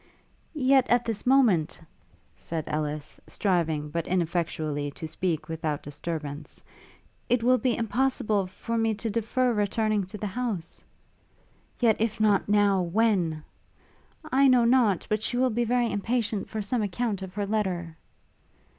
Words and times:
'Yet, 0.55 0.89
at 0.89 1.05
this 1.05 1.27
moment,' 1.27 1.79
said 2.35 2.63
Ellis, 2.65 3.19
striving 3.27 3.91
but 3.91 4.07
ineffectually 4.07 4.89
to 4.89 5.07
speak 5.07 5.47
without 5.47 5.83
disturbance; 5.83 6.63
'it 7.29 7.43
will 7.43 7.59
be 7.59 7.77
impossible 7.77 8.47
for 8.47 8.79
me 8.79 8.95
to 8.95 9.11
defer 9.11 9.53
returning 9.53 10.07
to 10.07 10.17
the 10.17 10.25
house.' 10.25 10.83
'Yet 11.79 11.97
if 12.01 12.19
not 12.19 12.49
now, 12.49 12.81
when?' 12.81 13.43
'I 14.31 14.47
know 14.47 14.65
not 14.65 15.05
but 15.07 15.21
she 15.21 15.37
will 15.37 15.51
be 15.51 15.65
very 15.65 15.91
impatient 15.91 16.49
for 16.49 16.63
some 16.63 16.81
account 16.81 17.21
of 17.21 17.35
her 17.35 17.45
letter.' 17.45 17.95